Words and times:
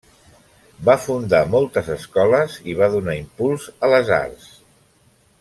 Va 0.87 0.95
fundar 1.01 1.41
moltes 1.55 1.91
escoles 1.97 2.57
i 2.73 2.75
va 2.81 2.89
donar 2.95 3.17
impuls 3.21 3.69
a 3.89 3.93
les 3.95 4.11
arts. 4.19 4.51